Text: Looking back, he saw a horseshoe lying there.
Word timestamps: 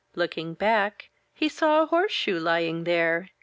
Looking 0.15 0.55
back, 0.55 1.11
he 1.31 1.47
saw 1.47 1.83
a 1.83 1.85
horseshoe 1.85 2.39
lying 2.39 2.85
there. 2.85 3.29